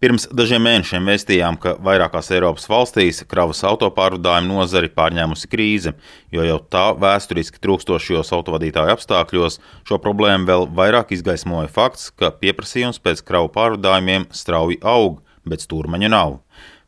Pirms 0.00 0.24
dažiem 0.32 0.62
mēnešiem 0.64 1.04
vēstījām, 1.10 1.58
ka 1.60 1.74
vairākās 1.84 2.30
Eiropas 2.32 2.64
valstīs 2.72 3.18
kravas 3.28 3.58
autopārvadājumu 3.68 4.54
nozari 4.56 4.88
pārņēmusi 4.96 5.48
krīze, 5.52 5.90
jo 6.32 6.46
jau 6.46 6.54
tā 6.72 6.86
vēsturiski 6.96 7.60
trūkstošajos 7.60 8.32
autovadītāju 8.32 8.94
apstākļos 8.94 9.58
šo 9.60 9.98
problēmu 10.00 10.48
vēl 10.48 10.64
vairāk 10.78 11.12
izgaismoja 11.12 11.68
fakts, 11.68 12.06
ka 12.16 12.30
pieprasījums 12.32 12.96
pēc 13.04 13.20
kravu 13.28 13.50
pārvadājumiem 13.52 14.24
strauji 14.32 14.78
aug, 14.80 15.18
bet 15.44 15.66
stūrmaņa 15.66 16.10
nav. 16.16 16.38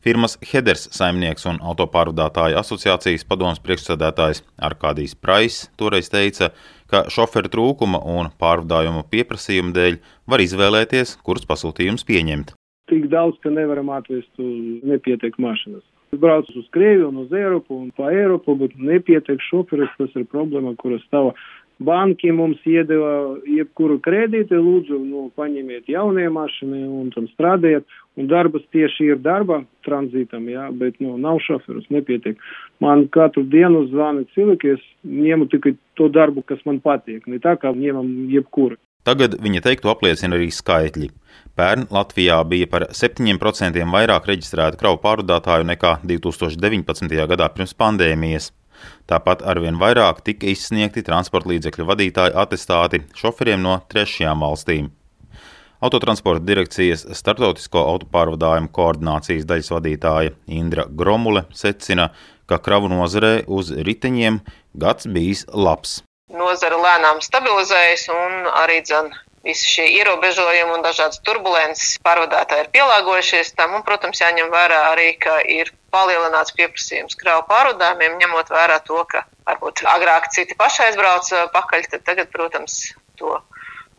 Firmas 0.01 0.39
Heders 0.49 0.87
saimnieks 0.97 1.45
un 1.53 1.61
autopārvadātāju 1.61 2.57
asociācijas 2.63 3.27
padomas 3.29 3.61
priekšsēdētājs 3.61 4.41
Arkādijs 4.57 5.13
Prais 5.21 5.59
toreiz 5.77 6.09
teica, 6.09 6.49
ka 6.89 7.05
šoferu 7.13 7.53
trūkuma 7.53 8.01
un 8.17 8.33
pārvadājumu 8.41 9.05
pieprasījuma 9.13 9.77
dēļ 9.77 10.01
var 10.25 10.47
izvēlēties, 10.49 11.19
kurus 11.21 11.45
pasūtījumus 11.53 12.09
pieņemt 12.09 12.57
tik 12.93 13.09
daudz, 13.09 13.39
ka 13.41 13.49
nevaram 13.49 13.89
atvest 13.93 14.29
uz 14.41 14.85
nepietiek 14.85 15.37
mašinas. 15.41 15.83
Brauc 16.13 16.49
uz 16.53 16.67
Krieviju 16.69 17.09
un 17.09 17.23
uz 17.23 17.33
Eiropu 17.33 17.73
un 17.73 17.89
pa 17.97 18.11
Eiropu, 18.13 18.53
bet 18.59 18.77
nepietiek 18.77 19.41
šoferis, 19.49 19.89
tas 19.97 20.13
ir 20.13 20.29
problēma, 20.29 20.75
kuras 20.77 21.01
stāv. 21.07 21.33
Banki 21.81 22.29
mums 22.31 22.61
iedeva 22.69 23.39
jebkuru 23.49 23.97
kredīti, 24.05 24.53
lūdzu, 24.53 24.99
nu, 25.09 25.23
paņemiet 25.35 25.89
jaunie 25.89 26.27
mašīnu 26.31 26.83
un 27.01 27.09
tam 27.15 27.25
strādājiet, 27.31 27.87
un 28.15 28.29
darbas 28.29 28.61
tieši 28.75 29.09
ir 29.09 29.23
darba 29.25 29.63
tranzītam, 29.87 30.45
jā, 30.53 30.67
bet, 30.77 31.01
nu, 31.01 31.17
nav 31.17 31.41
šoferus, 31.43 31.89
nepietiek. 31.89 32.37
Man 32.83 33.07
katru 33.11 33.43
dienu 33.49 33.87
zvana 33.89 34.21
cilvēki, 34.37 34.77
es 34.77 34.85
ņemu 35.01 35.49
tikai 35.49 35.73
to 35.97 36.11
darbu, 36.13 36.45
kas 36.45 36.61
man 36.69 36.77
patīk, 36.83 37.25
ne 37.25 37.41
tā 37.41 37.57
kā 37.57 37.73
ņemam 37.73 38.13
jebkuru. 38.31 38.77
Tagad 39.03 39.35
viņa 39.43 39.61
teiktu 39.65 39.91
apliecina 39.91 40.37
arī 40.37 40.47
skaitļi. 40.53 41.09
Pērn 41.59 41.89
Latvijā 41.93 42.39
bija 42.49 42.67
par 42.71 42.87
7% 42.95 43.83
vairāk 43.93 44.29
reģistrētu 44.29 44.79
kravu 44.79 44.97
pārvadātāju 45.03 45.67
nekā 45.69 45.97
2019. 46.07 47.11
gadā 47.29 47.49
pirms 47.53 47.75
pandēmijas. 47.77 48.49
Tāpat 49.07 49.43
arvien 49.47 49.77
vairāk 49.79 50.23
tika 50.25 50.47
izsniegti 50.49 51.03
transporta 51.05 51.51
līdzekļu 51.51 51.87
vadītāju 51.91 52.37
atestāti 52.41 53.03
šoferiem 53.19 53.61
no 53.63 53.77
trešajām 53.91 54.43
valstīm. 54.43 54.89
Autotransporta 55.83 56.45
direkcijas 56.47 57.03
starptautisko 57.11 57.81
autopārvadājumu 57.91 58.71
koordinācijas 58.71 59.43
daļas 59.49 59.71
vadītāja 59.75 60.31
Indra 60.47 60.87
Gromule 60.87 61.43
secina, 61.51 62.07
ka 62.47 62.61
kravu 62.63 62.87
nozarē 62.91 63.33
uz 63.51 63.73
riteņiem 63.75 64.39
gads 64.79 65.11
bijis 65.11 65.43
labs. 65.51 65.99
Nozara 66.33 66.79
lēnām 66.81 67.21
stabilizējas 67.21 68.07
un 68.13 68.49
arī 68.63 68.79
dzen 68.81 69.11
visi 69.43 69.67
šie 69.67 69.85
ierobežojumi 69.99 70.73
un 70.77 70.83
dažādas 70.85 71.19
turbulences 71.27 71.97
pārvadātāji 72.05 72.65
ir 72.65 72.69
pielāgojušies 72.73 73.53
tam, 73.57 73.75
un, 73.77 73.83
protams, 73.85 74.21
jāņem 74.23 74.51
vērā 74.53 74.79
arī, 74.93 75.09
ka 75.19 75.41
ir 75.43 75.71
palielināts 75.93 76.55
pieprasījums 76.57 77.19
kravu 77.19 77.43
pārvadājumiem, 77.51 78.17
ņemot 78.23 78.53
vērā 78.55 78.79
to, 78.87 79.03
ka 79.11 79.25
varbūt 79.49 79.83
agrāk 79.93 80.31
citi 80.35 80.57
paši 80.59 80.87
aizbrauc 80.87 81.33
uh, 81.35 81.49
pakaļ, 81.53 81.89
tad 81.91 82.05
tagad, 82.07 82.31
protams, 82.33 82.79
to 83.19 83.35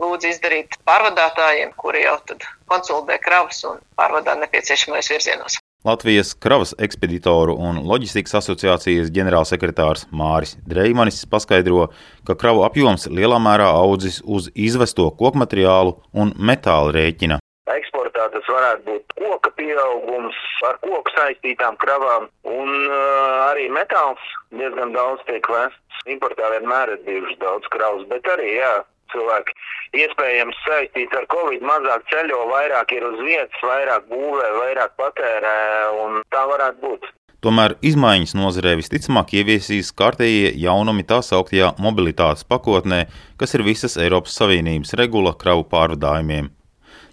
lūdzu 0.01 0.33
izdarīt 0.33 0.81
pārvadātājiem, 0.89 1.77
kuri 1.79 2.03
jau 2.07 2.17
tad 2.27 2.49
konsolidē 2.71 3.21
kravas 3.23 3.63
un 3.69 3.79
pārvadā 4.01 4.35
nepieciešamais 4.41 5.13
virzienos. 5.13 5.61
Latvijas 5.85 6.35
kravas 6.35 6.71
ekspeditoru 6.81 7.53
un 7.61 7.83
loģistikas 7.85 8.39
asociācijas 8.39 9.11
ģenerālsekretārs 9.13 10.07
Māris 10.17 10.55
Dreimanis 10.65 11.19
paskaidro, 11.29 11.91
ka 12.25 12.37
kravu 12.41 12.63
apjoms 12.65 13.05
lielā 13.13 13.37
mērā 13.47 13.67
audzis 13.83 14.23
uz 14.25 14.49
izvesto 14.55 15.11
kokmateriālu 15.19 15.93
un 16.23 16.33
metāla 16.51 16.95
rēķina. 16.97 17.37
Eksportā 17.75 18.31
tas 18.33 18.49
varētu 18.49 18.89
būt 18.89 19.13
koka 19.19 19.53
pieaugums 19.61 20.41
ar 20.71 20.81
koku 20.87 21.13
saistītām 21.19 21.77
kravām, 21.85 22.31
un 22.49 22.73
uh, 22.89 23.45
arī 23.51 23.69
metāls 23.77 24.25
diezgan 24.57 24.97
daudz 24.97 25.21
tiek 25.29 25.45
vests. 25.53 26.01
Importā 26.09 26.49
vienmēr 26.57 26.97
ir 26.97 27.05
bijušas 27.05 27.43
daudz 27.45 27.69
kravas, 27.77 28.09
bet 28.09 28.33
arī, 28.33 28.55
jā, 28.57 28.73
cilvēki 29.15 29.57
iespējams 30.05 30.63
saistīts 30.67 31.19
ar 31.19 31.27
covid, 31.33 31.65
mazāk 31.65 32.07
ceļo, 32.13 32.45
vairāk 32.51 32.95
ir 32.97 33.07
uz 33.09 33.21
vietas, 33.23 33.61
vairāk 33.63 34.09
būvē, 34.11 34.49
vairāk 34.61 34.97
patērē, 35.01 35.59
un 36.05 36.25
tā 36.35 36.45
varētu 36.51 36.83
būt. 36.83 37.13
Tomēr 37.45 37.75
izmaiņas 37.85 38.33
nozarē 38.39 38.71
visticamāk 38.81 39.35
ieviesīs 39.37 39.91
kārtējie 39.93 40.55
jaunumi 40.63 41.05
tā 41.05 41.19
sauktajā 41.21 41.75
mobilitātes 41.85 42.47
pakotnē, 42.49 43.03
kas 43.37 43.53
ir 43.59 43.67
visas 43.67 43.99
Eiropas 44.01 44.39
Savienības 44.41 44.97
regula 44.97 45.35
kravu 45.37 45.67
pārvadājumiem. 45.69 46.49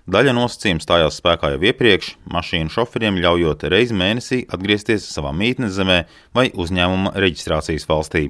Daļa 0.10 0.32
nosacījuma 0.34 0.82
stājās 0.82 1.20
spēkā 1.20 1.52
jau 1.54 1.60
iepriekš, 1.70 2.16
mašīnu 2.34 2.74
šoferiem 2.74 3.20
ļaujot 3.22 3.68
reizi 3.70 3.94
mēnesī 3.94 4.40
atgriezties 4.50 5.06
savā 5.06 5.30
mītnes 5.30 5.76
zemē 5.76 5.98
vai 6.34 6.48
uzņēmuma 6.50 7.14
reģistrācijas 7.22 7.86
valstī. 7.86 8.24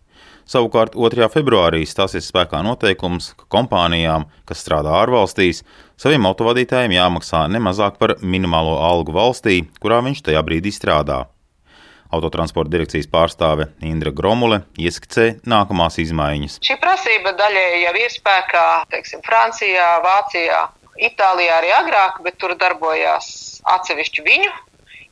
Savukārt 0.52 0.98
2. 1.00 1.30
februārī 1.32 1.86
stāsies 1.88 2.28
spēkā 2.28 2.60
noteikums, 2.68 3.30
ka 3.40 3.48
kompānijām, 3.56 4.26
kas 4.44 4.66
strādā 4.66 4.98
ārvalstīs, 5.00 5.62
saviem 5.96 6.28
autovadītājiem 6.28 6.98
jāmaksā 6.98 7.46
ne 7.48 7.64
mazāk 7.64 7.96
par 8.02 8.18
minimālo 8.20 8.76
algu 8.84 9.16
valstī, 9.16 9.62
kurā 9.80 10.02
viņš 10.04 10.26
tajā 10.28 10.44
brīdī 10.44 10.76
strādā. 10.76 11.24
Autotransporta 12.12 12.74
direkcijas 12.74 13.08
pārstāve 13.08 13.70
Indra 13.88 14.12
Gromule 14.12 14.66
ieskicē 14.76 15.38
nākamās 15.48 16.02
izmaiņas. 16.04 16.60
Šī 16.68 16.76
prasība 16.84 17.32
daļēji 17.40 17.82
jau 17.86 17.96
ir 18.04 18.12
spēkā 18.12 18.68
teiksim, 18.92 19.24
Francijā, 19.24 19.88
Vācijā, 20.04 20.66
Itālijā 21.00 21.62
arī 21.62 21.72
agrāk, 21.76 22.20
bet 22.26 22.38
tur 22.42 22.56
darbojās 22.60 23.62
atsevišķi 23.76 24.26
viņu 24.28 24.52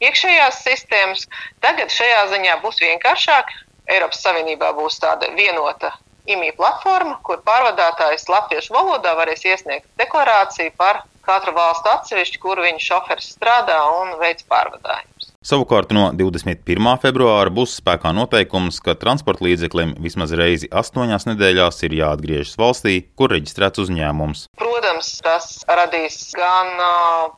iekšējās 0.03 0.61
sistēmas. 0.65 1.25
Tagad 1.63 1.91
šajā 1.93 2.27
ziņā 2.33 2.59
būs 2.63 2.81
vienkāršāk. 2.83 3.51
Eiropas 3.89 4.21
Savienībā 4.21 4.71
būs 4.77 4.99
tāda 5.01 5.31
vienota 5.33 5.91
IMI 6.29 6.51
platforma, 6.57 7.17
kur 7.25 7.41
pārvadātājs 7.45 8.27
latviešu 8.29 8.75
valodā 8.75 9.15
varēs 9.17 9.47
iesniegt 9.49 9.87
deklarāciju 9.97 10.75
par 10.77 11.01
katru 11.25 11.55
valstu 11.57 11.89
atsevišķi, 11.89 12.41
kur 12.43 12.61
viņa 12.61 12.85
šoferis 12.85 13.31
strādā 13.35 13.79
un 13.97 14.13
veids 14.21 14.45
pārvadājumus. 14.49 15.18
Savukārt 15.39 15.93
no 15.95 16.09
21. 16.19 16.87
februāra 16.99 17.51
būs 17.55 17.77
spēkā 17.79 18.09
noteikums, 18.11 18.81
ka 18.83 18.91
transporta 18.99 19.45
līdzeklim 19.45 19.93
vismaz 20.03 20.33
reizi 20.35 20.67
astoņās 20.67 21.29
nedēļās 21.29 21.79
ir 21.87 21.95
jāatgriežas 21.95 22.57
valstī, 22.59 22.95
kur 23.15 23.31
reģistrēts 23.31 23.79
uzņēmums. 23.85 24.41
Protams, 24.59 25.13
tas 25.23 25.47
radīs 25.79 26.17
gan 26.35 26.83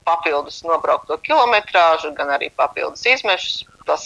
papildus 0.10 0.64
nobraukto 0.66 1.20
kilometrāžu, 1.22 2.10
gan 2.18 2.34
arī 2.40 2.50
papildus 2.58 3.06
izmešus. 3.06 3.68
Tas 3.86 4.04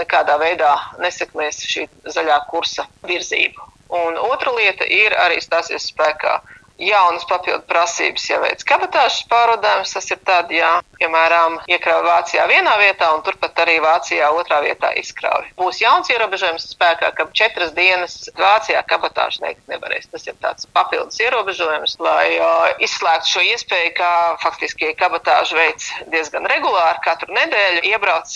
nekādā 0.00 0.38
veidā 0.40 0.72
nesekmēs 1.04 1.60
šī 1.68 1.84
zaļā 2.16 2.40
kursa 2.48 2.88
virzību. 3.04 3.68
Un 3.92 4.16
otra 4.24 4.56
lieta 4.56 4.88
ir 4.88 5.12
arī 5.20 5.44
stāsies 5.44 5.92
spēkā 5.92 6.38
jaunas 6.78 7.24
papildu 7.28 7.62
prasības, 7.68 8.24
ja 8.30 8.40
veids 8.42 8.66
kabatāžas 8.66 9.22
pārvadājums, 9.30 9.92
tas 9.94 10.10
ir 10.10 10.20
tad, 10.26 10.50
ja, 10.54 10.70
piemēram, 10.98 11.60
iekrauj 11.70 12.02
Vācijā 12.06 12.46
vienā 12.50 12.74
vietā 12.80 13.10
un 13.14 13.22
turpat 13.26 13.58
arī 13.64 13.76
Vācijā 13.84 14.30
otrā 14.34 14.60
vietā 14.64 14.90
izkrauj. 14.98 15.50
Būs 15.60 15.80
jauns 15.82 16.10
ierobežojums 16.10 16.66
spēkā, 16.74 17.12
ka 17.16 17.28
četras 17.36 17.74
dienas 17.76 18.16
Vācijā 18.38 18.82
kabatāžu 18.90 19.44
neikt 19.44 19.62
nevarēs. 19.70 20.10
Tas 20.12 20.26
ir 20.26 20.38
tāds 20.42 20.68
papildus 20.74 21.20
ierobežojums, 21.22 21.98
lai 22.02 22.38
uh, 22.38 22.72
izslēgtu 22.84 23.36
šo 23.36 23.44
iespēju, 23.52 23.94
ka 23.98 24.10
faktiski 24.42 24.94
kabatāžu 24.98 25.58
veids 25.58 25.92
diezgan 26.12 26.48
regulāri 26.50 27.04
katru 27.06 27.34
nedēļu 27.34 27.86
iebrauc, 27.92 28.34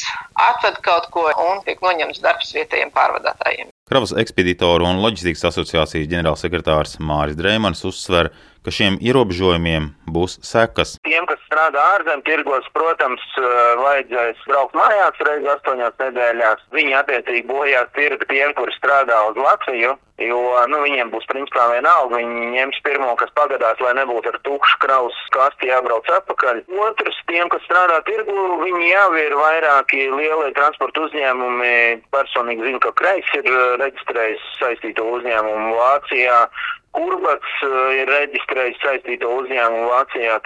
atved 0.48 0.78
kaut 0.86 1.10
ko 1.14 1.26
un 1.48 1.64
tiek 1.66 1.82
noņemts 1.84 2.22
darbs 2.22 2.54
vietējiem 2.54 2.94
pārvadātājiem. 2.94 3.72
Kravas 3.88 4.10
ekspeditoru 4.20 4.84
un 4.84 4.98
loģistikas 5.00 5.46
asociācijas 5.48 6.10
ģenerālsekretārs 6.10 6.98
Māris 7.00 7.38
Dreimans 7.38 7.80
uzsver, 7.88 8.28
ka 8.60 8.74
šiem 8.74 8.98
ierobežojumiem 9.00 9.86
būs 10.12 10.34
sekas. 10.44 10.98
Tiem, 11.08 11.24
kas 11.30 11.40
strādā 11.46 11.86
ārzemēs, 11.94 12.26
tirgos, 12.26 12.68
protams, 12.76 13.24
vajadzēs 13.80 14.42
braukt 14.50 14.76
mājās 14.76 15.22
reizes 15.24 15.54
astoņās 15.54 15.96
nedēļās. 16.04 16.66
Viņi 16.76 16.98
attiecīgi 17.00 17.48
bojās 17.48 17.88
tirgu 17.96 18.28
tiem, 18.28 18.52
kuri 18.60 18.76
strādā 18.76 19.22
uz 19.30 19.40
Latviju. 19.40 19.96
Jo 20.18 20.38
nu, 20.66 20.80
viņiem 20.82 21.12
būs 21.12 21.28
principā 21.30 21.68
vienalga. 21.70 22.18
Viņi 22.18 22.48
ņems 22.56 22.80
pirmo, 22.82 23.12
kas 23.20 23.30
pagadās, 23.38 23.78
lai 23.84 23.92
nebūtu 24.00 24.32
ar 24.32 24.38
tukšu 24.46 24.80
kraus 24.82 25.18
kasti 25.34 25.70
jābrauc 25.70 26.10
atpakaļ. 26.10 26.64
Otrs, 26.86 27.20
tiem, 27.30 27.46
kas 27.52 27.62
strādā 27.68 28.00
tirgu, 28.08 28.34
viņi 28.64 28.90
jau 28.90 29.12
ir 29.20 29.36
vairāki 29.38 30.08
lielie 30.10 30.50
transporta 30.58 31.06
uzņēmumi. 31.06 31.70
Personīgi 32.14 32.66
zinu, 32.66 32.82
ka 32.82 32.90
Kreis 32.98 33.30
ir 33.38 33.46
reģistrējis 33.84 34.50
saistīto 34.58 35.06
uzņēmumu 35.18 35.78
Vācijā. 35.78 36.42
Urbats 36.98 37.54
eh, 37.62 37.78
ir 38.00 38.10
reģistrējis 38.10 38.82
saistīto 38.82 39.30
uzņēmumu 39.42 39.86
Vācijā, 39.92 40.38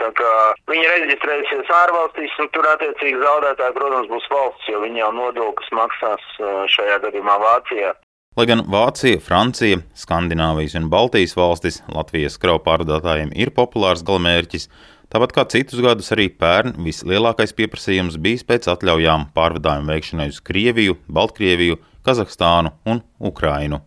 viņi 0.69 0.89
reģistrējusies 0.91 1.71
ārvalstīs, 1.81 2.35
un 2.43 2.51
tur 2.53 2.69
attiecīgi 2.75 3.23
zaudētāji, 3.23 3.77
protams, 3.79 4.11
būs 4.11 4.29
valsts, 4.33 4.69
jo 4.69 4.83
viņi 4.83 5.05
jau 5.05 5.13
nodokļus 5.17 5.77
maksās 5.81 6.33
eh, 6.43 6.65
šajā 6.77 6.99
gadījumā 7.07 7.39
Vācijā. 7.47 7.95
Lai 8.33 8.47
gan 8.49 8.63
Vācija, 8.73 9.19
Francija, 9.21 9.83
Skandināvijas 9.93 10.73
un 10.79 10.87
Baltijas 10.93 11.35
valstis 11.37 11.83
Latvijas 11.93 12.39
kravu 12.41 12.63
pārvadātājiem 12.65 13.35
ir 13.37 13.53
populārs 13.53 14.01
galamērķis, 14.09 14.71
tāpat 15.13 15.35
kā 15.37 15.45
citus 15.53 15.83
gadus 15.85 16.09
arī 16.17 16.31
pērn 16.41 16.79
vislielākais 16.81 17.53
pieprasījums 17.59 18.17
bijis 18.17 18.47
pēc 18.49 18.71
atļaujām 18.73 19.29
pārvadājumu 19.37 19.93
veikšanai 19.93 20.31
uz 20.33 20.41
Krieviju, 20.49 20.97
Baltkrieviju, 21.13 21.77
Kazahstānu 22.09 22.73
un 22.89 23.05
Ukrainu. 23.21 23.85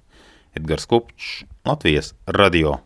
Edgars 0.53 0.85
Kupčs, 0.93 1.41
Latvijas 1.65 2.13
radio. 2.29 2.77